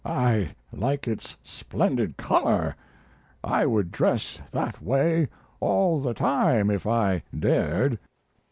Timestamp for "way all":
4.81-6.01